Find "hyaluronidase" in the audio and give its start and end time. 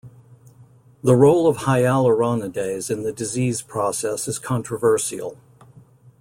1.57-2.89